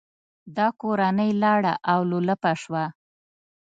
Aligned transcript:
دا 0.55 0.67
کورنۍ 0.81 1.31
لاړه 1.43 1.73
او 1.91 1.99
لولپه 2.09 2.51
شوه. 2.61 2.83